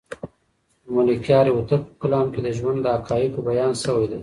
د 0.83 0.85
ملکیار 0.97 1.45
هوتک 1.55 1.81
په 1.87 1.95
کلام 2.01 2.25
کې 2.33 2.39
د 2.43 2.47
ژوند 2.57 2.79
د 2.81 2.87
حقایقو 2.95 3.45
بیان 3.49 3.73
شوی 3.83 4.05
دی. 4.11 4.19